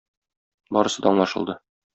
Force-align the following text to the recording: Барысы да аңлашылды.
Барысы 0.77 1.05
да 1.07 1.13
аңлашылды. 1.13 1.61